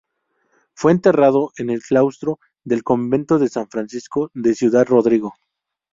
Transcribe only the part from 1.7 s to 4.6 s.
claustro del convento de San Francisco de